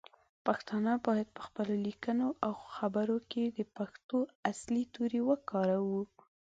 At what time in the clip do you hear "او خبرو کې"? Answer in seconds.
2.47-3.43